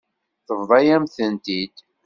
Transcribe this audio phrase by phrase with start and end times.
[0.47, 1.75] Tebḍa-yam-tent-id.